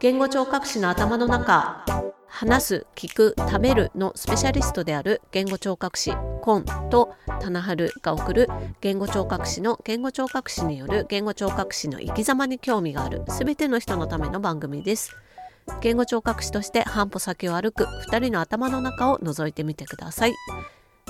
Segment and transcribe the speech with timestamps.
[0.00, 1.84] 言語聴覚士の頭の中
[2.26, 6.12] 話す聞く食べるのスペシャリストである言語聴覚士
[6.42, 8.48] コンと棚春が送る
[8.80, 15.16] 言語聴覚士の言語聴覚士による言語聴覚士の生き様に興味がある全ての人のための番組です。
[15.80, 20.34] 言語聴覚士として半歩先を歩く2人の頭の中を覗いてみてください。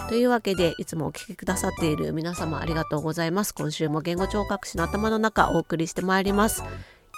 [0.08, 3.52] というわけでいつもお聞きくださっている皆様ありがとうございます。
[3.52, 6.62] 今週も言語聴覚士の頭の中お送りしてまいります。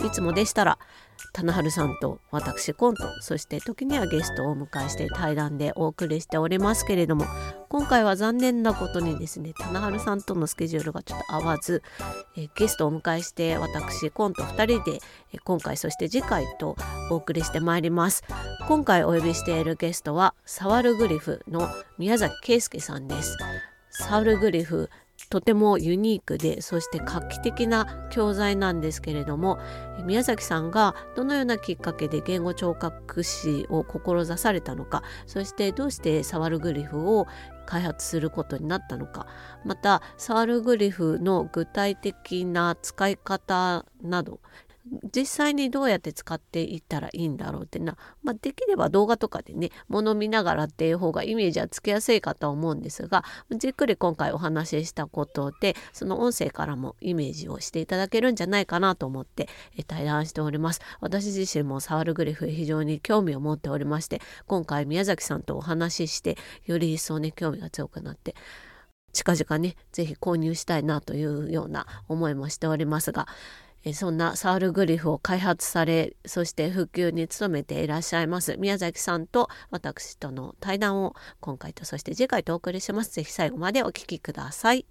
[0.05, 0.79] いつもでしたら
[1.33, 7.25] 棚春さんと私コントそして時にはゲストをお迎えして対談でお送りしておりますけれども
[7.69, 11.83] 今回は残念なことにですね棚春さんとのスケジュールがちょっと合わず
[12.37, 14.99] えゲストをお迎えして私コント2人で
[15.33, 16.77] え今回そして次回と
[17.11, 18.25] お送りしてまいります。
[18.69, 21.69] 今回お呼びしているゲストはサワルグリフの
[21.99, 23.37] 宮崎圭介さんです。
[23.91, 24.89] サワルグリフ
[25.33, 29.59] とてもユニークでそして画期的な教材なんですけれども
[30.05, 37.27] 宮崎さんがどのようなきっかけで言語聴覚士を志されたのかそしてどうしてサワルグリフを
[37.65, 39.27] 開発することになったのか
[39.65, 44.39] またサワルグリフの具体的な使い方など
[45.15, 59.49] 実際にどうやって使っていったらいいんだろうってな、まあ、できれば動画とかでね物見ながらっていう方がイメージはつけやすいかと思うんですがじっくり今回お話ししたことでその音声からもイメージをしていただけるんじゃないかなと思って
[59.87, 60.81] 対談しております。
[61.01, 68.35] 私自身もサワルグリフ非常に興味を持っておりまして今回宮崎さんとお話ししてより一層ね興味が強くなって
[69.13, 73.27] 近々ね是非購入したいなというような思いもしておりますが
[73.93, 83.13] そんなサウルグリフを開発されそして普及に努めていらっしゃいます宮崎さんと私との対談を今回とそして次回とお送りします。
[83.13, 84.87] ぜひ最後までお聞きください。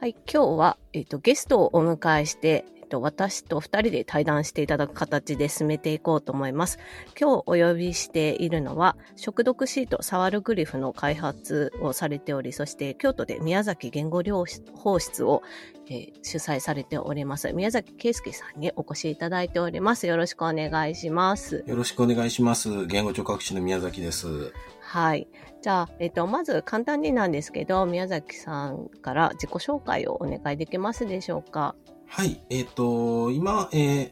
[0.00, 6.78] はい、今日は、えっと、ゲストをお迎えしてと、私と2人で対談していただく形で進めていこうと思います。
[7.20, 14.44] 今日お呼びしているのは、食読シートサワルグリフの開発をされており、そして京都で宮崎言語療
[14.76, 15.42] 法室を、
[15.86, 20.06] えー、主催されております、宮崎圭介さんにお越しいただいております。
[20.06, 21.64] よろしくお願いします。
[21.66, 22.86] よろしくお願いします。
[22.86, 24.52] 言語聴覚士の宮崎です。
[24.80, 25.26] はい。
[25.62, 31.74] じゃあ、えっと、まず簡単になんですけど、宮崎さんから自己紹介をお願いできますでしょうか？
[32.16, 32.40] はい。
[32.48, 34.10] えっ、ー、と、今、えー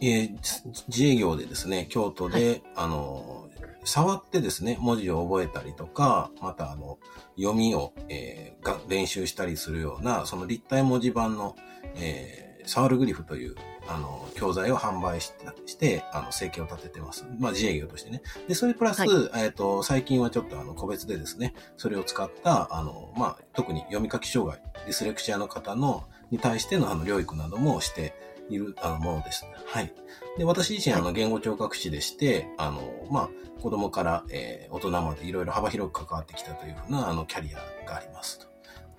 [0.00, 3.50] えー、自営業でですね、京都で、はい、あの、
[3.84, 6.98] 触ってですね、文字を覚えたりとか、またあの、
[7.36, 11.56] 読みを、えー、が練習したりするような、その立体文字盤の、
[11.96, 13.54] えー、サワルグリフという、
[13.88, 15.32] あの、教材を販売し
[15.78, 17.26] て、あの、生計を立ててます。
[17.38, 18.22] まあ、自営業としてね。
[18.48, 28.14] で、それプラス、はい、えっ、と、最近はちょっとあの、個別でですね、それを使った、あの、まあ、特に読み書き障害、ディスレクシアの方の、に対してのあの療育などもして
[28.48, 29.46] いるあのものです。
[29.66, 29.92] はい。
[30.38, 32.80] で、私自身あの言語聴覚士でして、あの、
[33.10, 33.30] まあ、
[33.60, 37.58] 子供から、えー、大人までいろいろ幅広く関わってきたというふうなあのキャリア
[37.88, 38.53] がありますと。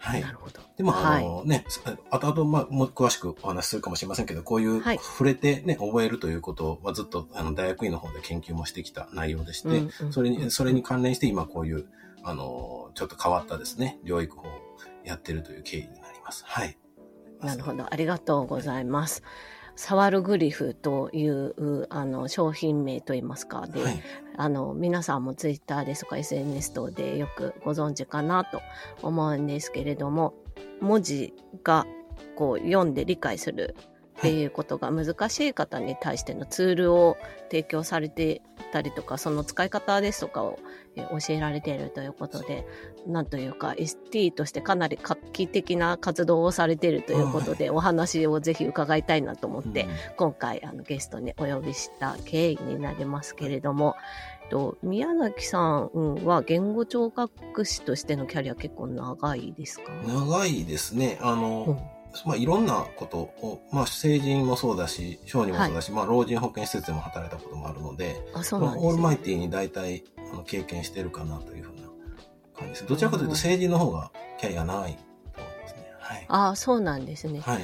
[0.05, 0.21] はい。
[0.21, 0.61] なるほど。
[0.77, 1.65] でも、あのね、
[2.11, 11.87] 後々、まあ、もう詳しくお話しするかもしれませんけど、こういう触れてね、覚えるということはずっと、あの、大学院の方で研究もしてきた内容でして、それに、それに関連して今こういう、
[12.23, 14.51] あの、ちょっと変わったですね、療育法を
[15.03, 16.43] やってるという経緯になります。
[16.45, 16.77] はい。
[17.41, 17.85] なるほど。
[17.91, 19.23] ありがとうございます。
[19.75, 23.67] サワルグリフというあの商品名といいますか。
[23.67, 24.01] で、はい、
[24.37, 28.61] あの皆さんもツイッターですとか SNS 等でよくご存知かなと
[29.01, 30.33] 思うんですけれども
[30.81, 31.33] 文字
[31.63, 31.85] が
[32.35, 33.75] こう読んで理解する
[34.17, 37.17] っていうことが難しい方に対してのツールを
[37.49, 38.41] 提供されて
[38.71, 40.59] たりとか、その使い方ですとかを
[40.95, 42.65] 教えられているということで、
[43.07, 53.95] なんというか ST としてかなり画期的な活動をされているということで、お話をぜひ伺いたいなと思って、今回あのゲストにお呼びした経緯になりますけれども、
[54.49, 55.89] と宮崎さん
[56.23, 59.91] は言語聴覚士としてのキャリア結構長いですか？
[60.07, 61.17] 長いですね。
[61.21, 61.94] あの、うん
[62.25, 71.81] まあ、いろんなことを、まあ、成人もそうだし、小児もそうだし、はい、まあ、老人保健施設でも働いたこともあるので、あそうなんです、ね、オールマイティに大体あの経験してるかなというふうな
[72.55, 72.87] 感じです。
[72.87, 75.93] どちらかというと、成人の方がキャリア長いと思いますね。
[75.99, 76.25] はい。
[76.27, 77.41] ああ、そうなんですね。
[77.41, 77.61] はい。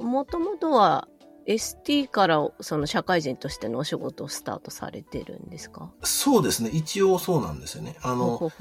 [0.00, 1.08] もともとは
[1.48, 5.90] ST からその社会人としてのお仕事をスタートされてるんですか？
[6.02, 6.68] そうですね。
[6.70, 7.96] 一応そうなんですよね。
[8.02, 8.52] あの、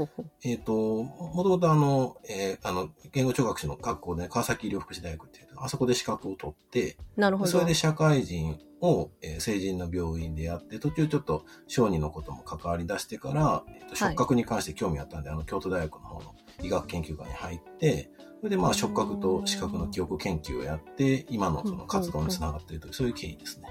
[0.44, 7.51] えっ、ー、と、もともとあの、えー、あの、言語聴覚士の学校で、川崎医療福祉大学っていう、あそこで資格を取って、なるほど。
[7.51, 18.17] それで社会人を、えー、成人の病院でやって、途中ちょっと小児のことも関わり出してから、えーと、触覚に関して興味あったんで、はい、あの、京都大学の方の医学研究科に入って、そ
[18.47, 23.67] れでまあ触覚と視覚の記憶研究をやって、今のその活動につながっているという、そういう経緯ですね。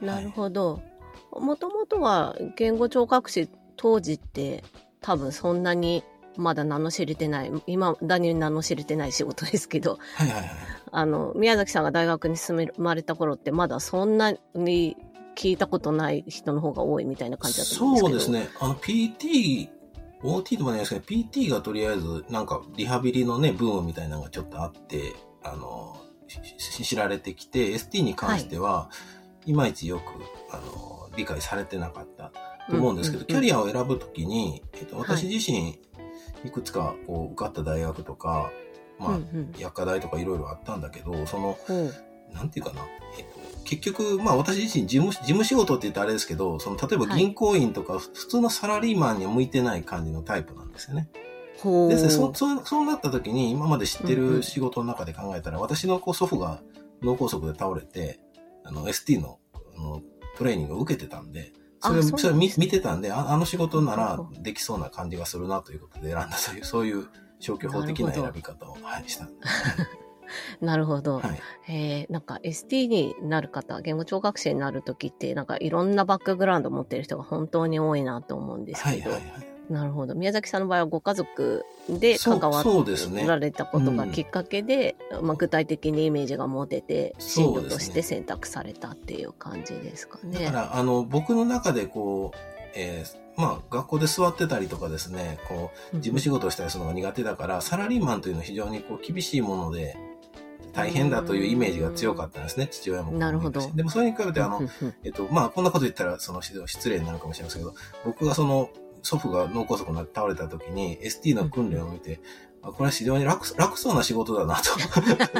[0.00, 0.80] なるほど。
[1.32, 4.64] もともとは言語聴覚士当時って
[5.00, 6.04] 多分そんなに
[6.36, 10.50] まだ名の知れてない、今だに名の知れてない仕事ですけど、はいはいはい。
[10.90, 14.96] あの、宮崎さんが大学に進まれた頃ってまだそんなに
[15.34, 18.08] 聞いたことない人の方が多いみたいな感じだったんですけど。
[18.08, 18.48] そうですね。
[18.60, 19.68] あの、PT、
[20.22, 28.90] OT でもないですけど、PT がとりあえず、なんか、リハビリのね、ブームみたいなのがちょっとあって、あの、し知られてきて、ST に関しては、
[29.44, 30.02] い、まいちよく、
[30.54, 32.32] あの、理解されてなかった
[32.70, 35.78] と思うんですけど、キャリアを選ぶときに、えっと、私自身、
[36.44, 38.50] いくつか、こう、受かった大学とか、
[38.98, 39.18] まあ、
[39.58, 41.58] 薬科大とかいろいろあったんだけど、その、
[42.32, 42.82] なんていうかな。
[43.18, 47.18] えっと、結局、まあ私自身事務、事務仕事って言ったらあれですけど、その、例えばはい。
[47.18, 51.08] 銀行員とか、普通のサラリーマンには向いてない感じのタイプなんですよね。
[51.88, 54.36] ですね、そ、そう、そうなった時に、今まで知ってうんうん。
[54.36, 56.60] る仕事の中で考えたら、私のこう祖父が
[57.02, 58.20] 脳梗塞で倒れて、
[58.64, 60.02] あの、ST の、あの、
[60.36, 67.08] トレーニングを受けてたんで、それあそれ見見てたんで、ああの仕事ならできそうな感じがするなということで選んだという、そういう
[67.40, 69.28] 消去法的な選び方を、はい、した。
[70.60, 71.20] なるほど。
[71.20, 71.40] はい。
[71.68, 79.52] えー、なんか ST になる方、言語聴覚士になるときって、なんかいろんなバックグラウンド持ってる人が本当に多いなと思うんですはい、けど、はい、はい。
[79.70, 80.14] なるほど。
[80.14, 90.44] 宮崎さんの場合はご家族で関わそうですねられたことがきっかけで、まあ、具体的にイメージが持てて、進路として選択されたっていう感じですかね。
[90.46, 92.38] だから、あの、僕の中でこう、
[92.74, 99.96] えーまあ、学校で座ってたりとかですね、こう、事務仕事をしたりするのが苦手だから、サラリーマンというのは非常にこう厳しいもので、
[100.72, 103.12] 大変だというイメージが強かったんですね、父親も。
[103.12, 104.60] なるほどでもそれに比べて、あの
[105.04, 107.74] えっと、まあ、こんなこと言ったら、その、失礼になるかもしれませんけど、
[108.04, 108.70] 僕がその、
[109.02, 112.20] 祖父が脳梗塞になって倒れた時に、ST の訓練を見て、
[112.62, 114.70] あこれは非常に楽、楽そうな仕事だなと。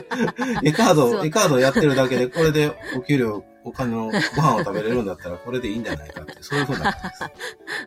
[0.65, 7.23] エカード、エカードやってるだけで、これでお給料、お金のご飯を食べれるんだったら、これでいいんじゃないかって、そういうふうな感じです。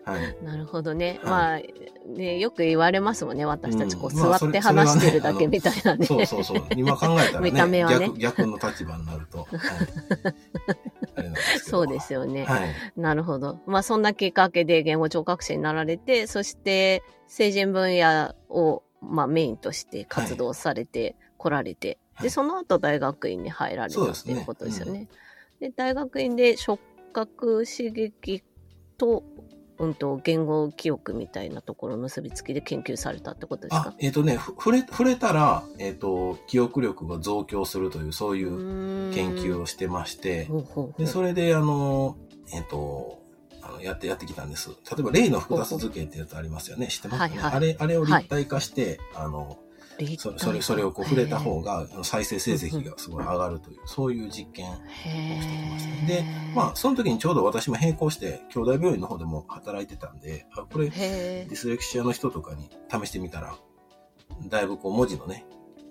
[0.10, 0.44] はい。
[0.44, 1.20] なるほどね。
[1.24, 1.60] はまあ、
[2.08, 3.46] ね、よく言われますもんね。
[3.46, 6.06] 私たち、こう、うんまあ座って話してるだけみたいなね。
[6.06, 6.64] そうそうそう。
[6.76, 9.40] 今考えたらね、見た目はね逆、逆の立場になると。
[9.40, 9.50] はい、
[11.60, 12.46] そうですよね。
[12.46, 12.70] はい。
[12.96, 13.60] なるほど。
[13.66, 25.08] まあ、そんなきっかけで言語聴覚士になられて、そして、成人分野を、まあ、メインとして活動されて来られて、はいで、その後大学院に入られたっていうことですよね。
[25.60, 26.82] で大学院で触
[27.14, 28.44] 覚刺激
[28.98, 29.24] と、
[29.78, 41.02] うんと、言語記憶みたいなところの結びつきで研究されたってことですか、あえっ、とね、ふ触れ、触れたら、えっ、と、記憶力が増強するという、そういう研究ををしてまして、ほうほうほう。
[41.02, 42.18] で、それで、あの、
[42.54, 43.22] えっ、と、
[43.62, 44.70] あの、やって、やってきたんです。
[44.70, 46.88] 例えば、例の複雑図形ってやつありますよね。
[46.88, 47.54] 知ってますかね、はいはい。
[47.56, 49.58] あれ、あれを立体化して、あの、
[50.00, 51.88] 立体そそれ、それをこう触れた方が。
[52.04, 56.04] 再生成績がすごい上がるという、そういう実験をしてきました。
[56.04, 56.26] へで、
[56.56, 63.56] まあ、その時にちょうど私も並行して、兄弟病院の方でも働いてたんで、あこれ、へディスレクシアの人とかに試してみたら、
[64.48, 65.46] だいぶこう文字のね、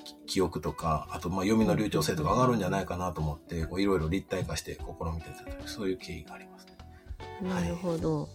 [0.05, 4.81] き記憶とか、あとまあ読みの流暢性とか上がるんじゃないかなと思って、こういろいろ立体化して試
[5.15, 6.67] みてたという、そういう経緯があります。
[7.43, 8.29] えなるほど。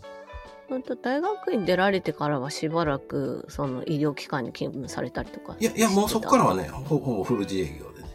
[0.70, 6.64] 本当大学院出られてからはしばらくその医療機関に勤務されたりとかいや、いや、もうそこからはね。
[6.64, 8.10] ね、ほほぼフル自営業でね。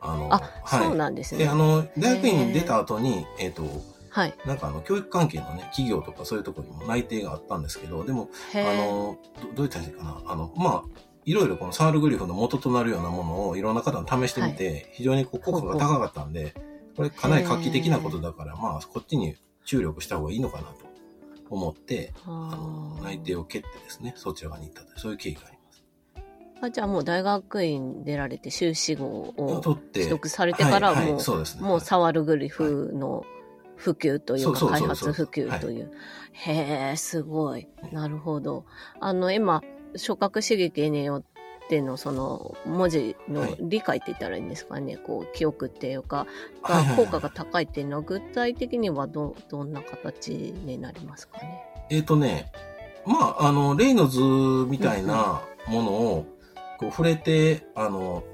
[0.00, 0.86] あの、あ、はい。
[0.86, 1.44] そうなんですね。
[1.44, 3.64] で、あの、大学院出た後に、えっ、と、
[4.08, 4.34] はい。
[4.44, 8.30] なんかあの、教育関係のね、企業とかそういうところにも内定があったんですけど、でも。
[8.54, 9.18] あの、
[9.52, 10.22] どどういったらいいかな。
[10.26, 16.54] あの、まあ、いろいろこのサールグリフの元となるようなものをいろんな方に試してみて、非常にこう効果が高かったんで、
[16.96, 20.89] これかなり画期的なことだから、まあ、こっちに注力した方がいいのかなと
[21.50, 25.84] 思って、あの内定を蹴ってですね、そちら側に行ったという、そういう経緯があります。
[26.62, 31.62] あじゃあもう大学院出られて修士号を取って、取得されてからはいはいもう、そうですね。
[31.62, 33.24] もうサワルグリフの
[33.76, 35.90] 普及というか、開発普及という。
[36.32, 37.68] へえ、すごい。
[37.92, 38.64] なるほど。
[39.00, 39.62] あの、今、
[39.96, 41.24] 触覚刺激によっ
[41.70, 43.56] てのその文字のはい。
[43.60, 46.26] 理解って言ったらいいんですかね、こう、記憶っていうか、
[46.64, 47.06] がはいはいはい。
[47.06, 51.62] 効果が高いっていうのは具体的にはど、どんな形になりますかね？
[51.88, 52.50] えっ、とね、
[53.06, 54.20] まあ、あの、例の図
[54.68, 56.26] みたいなものを、
[56.78, 58.24] こう、触れて、あの、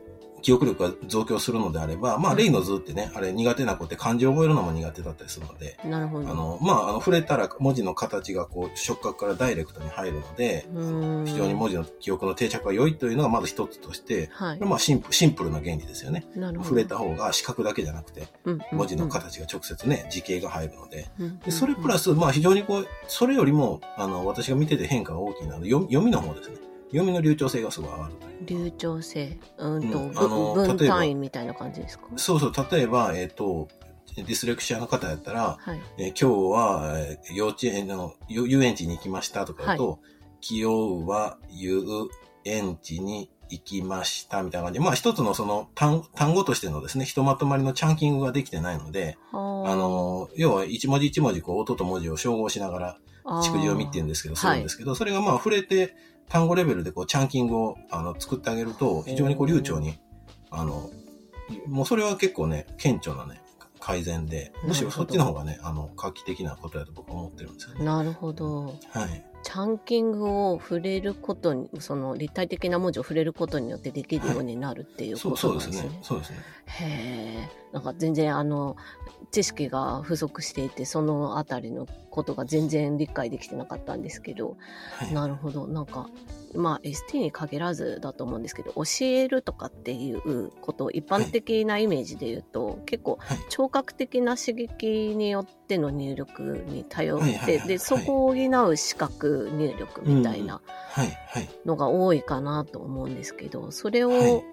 [0.47, 6.31] 記憶力が増強するのであれば、まあ、うん例の図ってね、あれ苦手な子って漢字を覚えるのも苦手だったりするので、なるほど。
[6.31, 10.69] あの、まあ、あの、触れたら文字の形がこう、触覚からダイレクトに入るので、
[11.27, 14.61] 非常に文字の記憶の定着が良いというのがまず一つとして、はい。
[14.61, 16.25] まあ、シンプシンプルな原理ですよね。
[16.37, 16.69] なるほど。
[16.69, 26.59] 触れた方が視覚だけじゃなくて、うんうん文字の形が直接ね、字形が入るので、うんでそれプラス、まあ非常にこう、それよりも、あの、私が見てて変化が大きいのは、読み読みの方ですね。
[26.89, 28.15] 読みの流暢性がすごい上がる
[28.47, 28.65] という。
[28.65, 29.39] 流暢性。
[29.59, 32.05] うんと、うんあのぶ分例えば単位みたいな感じですか？
[32.17, 33.69] そうそう、例えば、えっ、と、
[34.17, 35.81] ディスレクシアの方やったら、はい。
[35.99, 39.99] えー今日は、えー幼稚園の遊遊園地に行きましたとかだと、
[40.41, 41.83] 今日は遊
[42.45, 55.95] 園地に行きましたみたいな感じで、まあ一つのその単単語としてのですね、ひとまとまりのチャンキングができてないので、ああの、要は一文字一文字こう音と文字を照合しながら、逐字読みって言うんですけど、すはいるんですけど、それがまあ触れて
[56.29, 59.99] 単語レベルでこうチャンキングをあの作ってあげると、非常にこう流暢に、
[60.51, 60.91] あの、
[61.67, 63.41] もうそれは結構ね、顕著なね、
[63.81, 67.85] 改善で、むしろそっちの方がね、あの、画期的なことだと僕は思ってるんですよね。
[67.85, 68.75] なるほど。
[68.91, 69.25] はい。
[69.45, 76.01] チャンキングを触れることに、その立体的な文字を触れることによってできるようになるっていうそう、ことそうですねなんですね。。
[76.03, 76.39] そうですね。
[76.67, 76.85] へ
[77.45, 77.49] え。
[77.73, 78.77] なんか全然あの、
[79.31, 84.57] 知識が不足していて、そのあたりのことが全然理解できてなかったんですけど、
[84.99, 85.13] はい。
[85.13, 85.67] なるほど。
[85.67, 86.09] なんか、
[86.55, 100.61] まあ ST に限らずだと思うんですけど、教えるとかっていうことを一般的なイメージで言うと、結構はい聴覚的な刺激によっての入力に頼って、そこを補う視覚入力みたいな。
[101.65, 104.45] のが多いかなと思うんですけど、それを、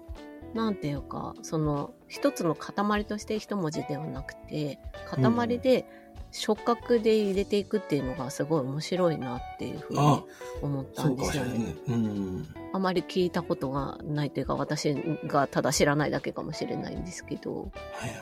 [0.54, 5.84] はいなんていうか、その一つの塊として一文字ではなくて、塊で
[6.30, 10.22] 触覚で入れていくっていうのがすごい面白いなっていうふうにあ
[10.62, 11.50] 思ったんかですよね。
[11.50, 11.76] もしれないね。
[11.88, 12.54] うん。
[12.72, 14.94] あまり聞いたことがないというか、私
[15.26, 17.70] がただ知らないだけかもしれないんですけど。
[17.92, 18.20] はいはい。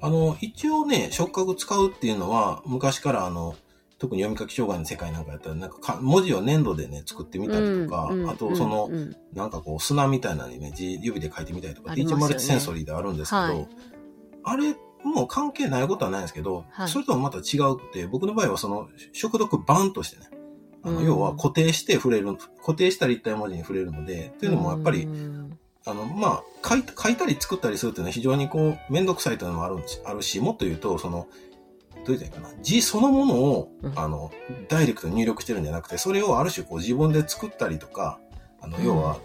[0.00, 3.54] あの、一応ね、触覚使うっていうのは、昔からあの、
[4.00, 8.94] 特に読み書き障害の世界なんかやったら、なんかか文字を粘土でね、作ってみたりとか、うんうんあとその、うん。
[8.94, 12.24] うんなんかこう砂みたいなのにね、字指で書いてみたりとか、ありますよね。
[12.24, 13.68] 一応マルチセンソリーであるんですけど、はい。
[14.42, 16.88] あれもう関係ないことはないんですけど、はい。
[16.88, 20.30] それともまた違うって、僕の場合はその、触読版としてね、
[20.82, 21.06] あの、うん。
[21.06, 25.58] 要は固定して触れる、固定した立体文字に触れるので、っていうのもやっぱり、うん。
[25.86, 31.28] あの、まあ、書い書いたり作ったりするっていうのは非常にこう、めんどくさいというのもあるあるし、もっと言うと、その、
[32.04, 32.62] どう言ったらいいかな？
[32.62, 34.30] 字そのものを、うんあの、
[34.68, 38.18] ダイレクトに入力してるんじゃなくて、それをある種こう自分で作ったりとか、
[38.60, 39.18] あの、うん要は、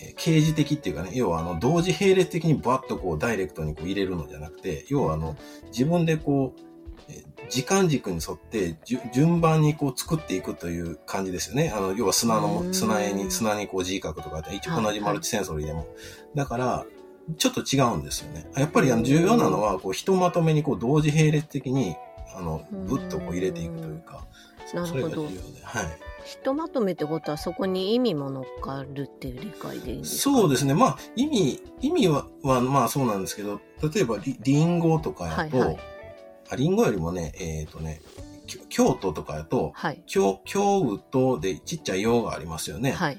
[0.00, 5.36] えー掲示的っていうかね、要はあの、同時並列的にバッとこう、ダイレクトにこう入れるのじゃなくて、要はあの、
[5.68, 6.60] 自分でこう、
[7.08, 8.76] えー時間軸に沿って
[9.14, 11.72] 順番にこう作っていくという感じですよね。
[11.72, 15.86] あの、要は砂うんの、砂絵に、砂にこう字書くとかって、一応同じマルチセンソリーでも。
[16.34, 16.86] だから、
[17.38, 18.48] ちょっと違うんですよね。
[18.56, 21.94] やっぱりあの重要なのは、こう、ひとまとめにこう、同時並列的に、
[22.36, 24.26] あの、ぶっとこう入れていくというか、
[24.66, 25.36] そそれが重要で。
[25.62, 25.86] はい。
[26.24, 30.22] ひとまとめってことはそこに意味も乗っかるっていう理解でいいんですか？
[30.22, 30.74] そうですね。
[30.74, 33.60] まあ、意味、意味は、はまあそうなんですけど、
[33.94, 35.78] 例えばリ、リンゴとかやと、はいはい
[36.48, 38.00] あリンゴよりもね、えっ、とね、
[38.68, 40.02] 京都とかやと、はい。
[40.06, 42.92] 京、京都でちっちゃい用がありますよね。
[42.92, 43.18] はい。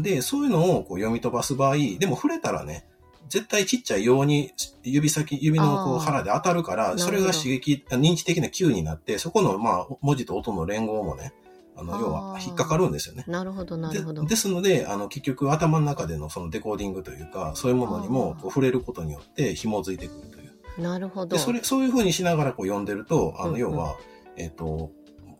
[0.00, 2.86] で、そういうのをこう読み飛ばす場合、でも触れたらね、
[3.28, 4.52] 絶対ちっちゃい用に
[4.82, 11.32] 指先、指のこう腹で当たるから、それが刺激、認知的な Q になって、そこのまあ文字と音の連合もね、
[11.76, 13.24] あの、要は引っかかるんですよね。
[13.26, 14.28] なるほど、なるほどで。
[14.28, 20.82] ですので、あの、結局頭の中でのそのデコーディングというか、そういうものにもこう触れることによって紐づいてくるという。
[20.82, 21.36] なるほど。
[21.36, 23.96] で、それ、そういう風にしながらこう読んでると、あの、うんうん要は、
[24.36, 24.90] えっ、と、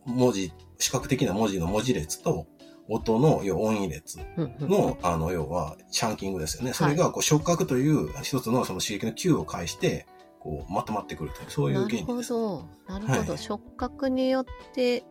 [0.05, 2.47] 文字、視覚的な文字の文字列と、
[2.89, 4.19] 音の、要は音位列
[4.59, 6.73] の、あの、要は、チャンキングですよね。
[6.73, 10.05] それが、こう、触覚という一つのその刺激の Q を介して、
[10.39, 12.29] こう、まとまってくるという、そういうなるほ原理です。
[12.29, 12.69] ど。
[12.87, 13.19] なるほど。
[13.19, 15.05] はい触覚によって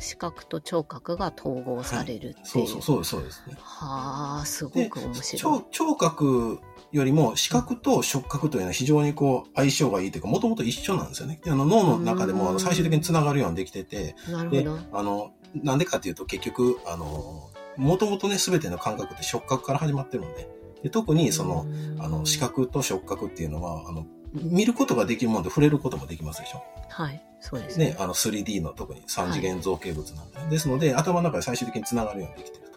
[0.00, 2.46] 視覚と聴覚が統合されるっていう。
[2.46, 3.56] そうそう、そうです、そうですね。
[3.60, 5.66] はあ、すごでく面白い聴。
[5.70, 6.58] 聴覚
[6.92, 11.40] よりも視覚と触覚というのは非常にこう相性がいいというか、もともと一緒なんですよね。
[11.46, 20.48] あの脳の中でもあの最終的につながるようにできてて、でなるほど。、あの、なんでかっていうと結局、あの、もともとね、すべての感覚って触覚から始まってるんで、
[20.82, 21.66] で特にその、
[21.98, 26.62] あの、視覚と触覚っていうのは、あの、見ることができるもので触れることもできますでしょ。
[26.88, 32.69] はい、そうですね。、ねあの 3D の特に3次元造形物なんで、ですので、頭の中で最終的につながるようにできてると。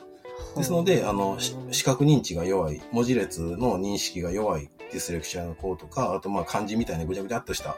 [0.56, 7.76] ですので、あの、し視覚認知が弱い、文字列の認識が弱いディスレクシアの子とか、あとまあ漢字みたいなぐちゃぐちゃっとした、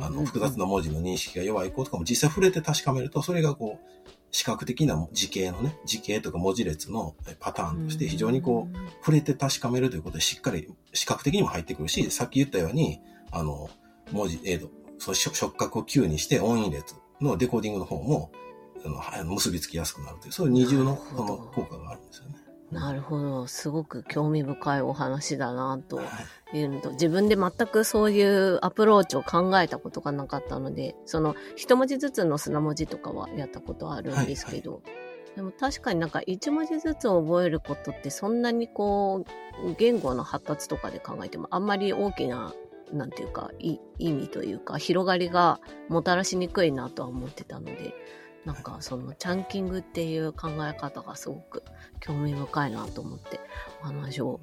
[0.00, 13.00] あの、複雑な文字の認識が弱い子とかも実際触れて確かめると、それがこう、視覚的な字形のね、字形とか文字列のパターンとして非常にこう、触れて確かめるということでしっかり視覚的にも入ってくるし、さっき言ったように、
[13.32, 13.70] あの、
[14.12, 18.30] 文字、えーと、その触触覚を Q にして音位列のデコーディングの方も、
[18.84, 20.96] あの、は結びつきやすくなるという、そういう二重のの
[21.54, 22.36] 効果があるんですよね。
[22.70, 23.46] なるほど。
[23.48, 26.04] すごく興味深いお話だなとは
[26.52, 34.82] いいうのと、自分で全くそういうアプローチを考えたことがなかったので、その一文字ずつの砂文字とかはやったことあるんですけど、
[35.36, 39.24] でも確かになんか一文字ずつ覚えることってそんなにこ
[39.64, 42.52] う言語の発達とかで考えてもあんまり大きな
[42.92, 47.94] なんていうかい意味というか広がりがもたらしにくいなとは思ってたので
[48.44, 51.62] なんかそのチャンキングっていう考え方がすごく
[52.00, 53.38] 興味深いなと思って
[53.82, 54.40] お話を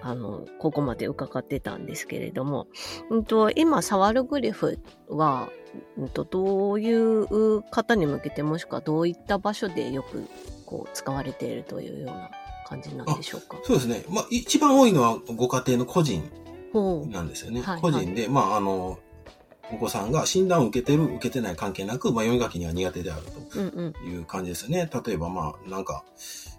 [0.00, 2.66] あのここまで伺ってたんですけれども、
[3.10, 5.50] うんと、今触るグリフは、
[5.98, 10.26] うんと、どういう方に向けてもしくはどういった場所でよく
[10.64, 12.30] こう使われているというような
[12.66, 13.58] 感じなんでしょうか？
[13.64, 14.02] そうですね。
[14.08, 16.22] まあ一番多いのはご家庭の個人
[17.10, 17.60] なんですよね。
[17.60, 18.98] はい個人で、まああの、
[19.72, 23.22] お子さんが診断を受けてる、受けてない関係なく、まあ読み書きには苦手である
[23.54, 23.92] うんうん。
[23.92, 24.90] という感じですよね。
[25.04, 26.04] 例えばまあなんか、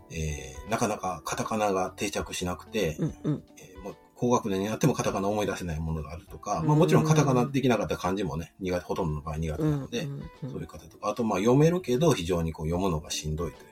[0.09, 3.43] えー、なかなかカタカナが定着しなくて、うんうん。
[3.57, 13.65] えーまあ高学年になってもカタカナ思い出せないものがあるとか、うんまあもちろんカタカナできなかった漢字もね、苦手、ほとんどの場合苦手うんなので、うんそういう方とか、あとまあ読めるけど非常にこう読むのがしんどいとい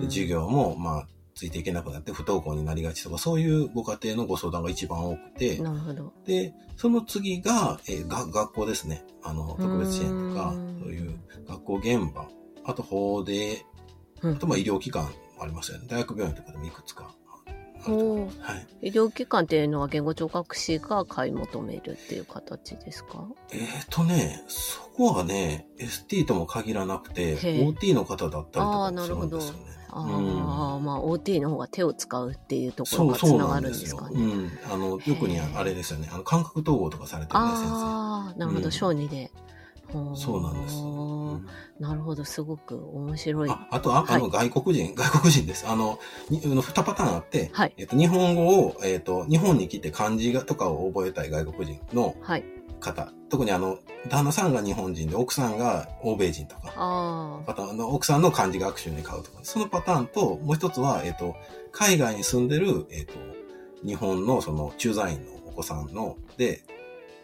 [0.00, 0.04] う。
[0.04, 6.12] 授業もまあついていけなくなって不登校になりがちとか、そういうご家庭のご相談が一番多くて、なるほど。
[6.24, 9.04] で、その次が、えーが学校ですね。
[9.22, 12.26] あの、特別支援とかうん、そういう学校現場、
[12.64, 13.64] あと法で、
[14.22, 15.10] うんあとまあ医療機関も
[15.42, 15.84] ありますよね。
[15.88, 17.14] 大学病院とかでもいくつか。
[17.84, 18.28] は
[18.82, 18.88] い。
[18.88, 23.28] 医療機関っていうのは言語聴覚士が買い求めるっていう形ですか？
[23.52, 29.85] えっ、とね、そこはね、ST とも限らなくて、OT の方だったりとかするんですよね。
[29.96, 34.20] ああ、うんまあ OT の方が手を使うっていうとこそう、ろがつそうなながるんんですすかね。
[34.20, 34.50] うん。
[34.70, 36.08] あの、よくにあれですよね。
[36.12, 39.30] あの、感覚統合とかされてるね、先ああ、なるほど、うん小児で。
[40.16, 40.74] そうなんです。
[40.74, 41.46] ーうん
[41.78, 43.50] なるほど、すごく面白い。
[43.50, 45.66] ああとあ、あの、外国人、 外国人です。
[45.68, 45.98] あの、
[46.30, 52.44] にあの二パターンあって、はいえっと、日本語を、えっと、日本に来て漢字がとかを覚えたい外国人のはい。
[52.80, 53.12] 方。
[53.28, 53.78] 特にあの、
[54.08, 56.72] 旦那さんが日本人で、奥さんが欧米人とか。
[56.76, 59.40] ああ、パターンの奥さんの漢字学習に買うとか。
[59.42, 61.34] そのパターンと、もう一つは、えっと、
[61.72, 63.14] 海外に住んでる、えっと、
[63.84, 66.62] 日本のその駐在員のお子さんの、で、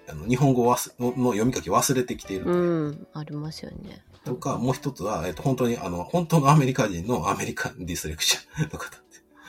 [0.09, 2.62] あの、日本語をわすのの読み書き忘れてきているとういう。
[2.91, 4.03] ん、ありますよね。
[4.25, 8.99] とか、もう一つは、えっと、本当に、あの、本当のアメリカ人のアメリカンディスレクシャの方。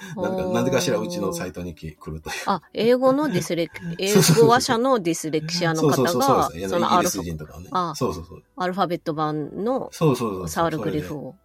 [0.16, 2.36] なんか、なんでかしらうちのサイトに来るという。
[2.46, 7.94] あ、英語のディスレク、 英語話者のディスレクシアの方がそのアルフ人とかねあ。
[7.96, 8.44] そうそうそう。
[8.58, 10.50] アルファベット版のそうそうそう。
[10.50, 11.18] 触るグリフを。
[11.20, 11.36] を。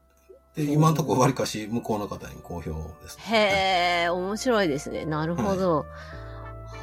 [0.57, 3.23] で、今のところ割かし向こうの方に好評です、ね。
[3.25, 5.05] へえ、面白いですね。
[5.05, 5.79] なるほど。
[5.79, 5.85] は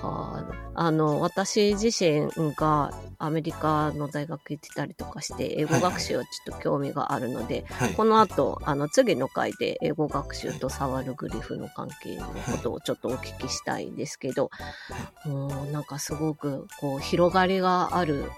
[0.06, 0.44] あ、
[0.76, 7.94] あの、私自身がアメリカの大学行ってたりとかして、英語学習はちょっと興味があるので、はい。
[7.94, 14.50] この後、あの、次の回で英語学習と触るグリフの関係のことをちょっとお聞きしたいんですけど、
[15.26, 18.30] もうなんかすごく、こう、広がりがある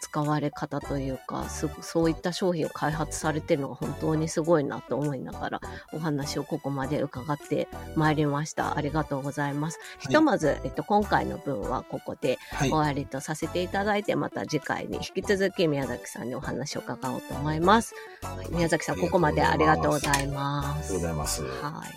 [0.00, 5.60] 使われ方というかすそういった商品を開発されてるのが本当にすごいなと思いながら
[5.92, 8.76] お話をここまで伺ってまいりました。
[8.76, 20.94] ありがとうございます、ひとまず、えっと、今回の分はここで終わりとさせていただいて、はい、また次回に引き続き宮崎さんにお話を伺おうと思います、はい、宮崎さんここまでありがとうございます。
[20.94, 21.42] ありがとうございます。
[21.42, 21.88] はい。